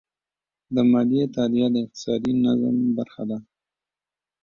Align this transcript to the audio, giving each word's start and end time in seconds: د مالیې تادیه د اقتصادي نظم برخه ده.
د 0.73 0.75
مالیې 0.91 1.23
تادیه 1.35 1.67
د 1.73 1.75
اقتصادي 1.85 2.33
نظم 2.45 2.75
برخه 2.97 3.23
ده. 3.29 3.37